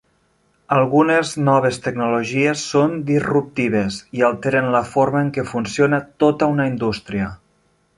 Algunes 0.77 1.33
noves 1.49 1.77
tecnologies 1.83 2.65
són 2.71 2.97
disruptives 3.11 4.01
i 4.21 4.27
alteren 4.33 4.75
la 4.79 4.85
forma 4.97 5.25
en 5.27 5.33
què 5.39 5.49
funciona 5.55 6.05
tota 6.27 6.55
una 6.57 6.71
indústria. 6.77 7.35